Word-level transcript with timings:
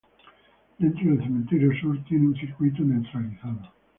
Dentro 0.79 1.11
del 1.11 1.21
Cementerio 1.21 1.79
Sur 1.79 1.95
tiene 2.05 2.29
un 2.29 2.35
circuito 2.35 2.81
neutralizado. 2.81 3.71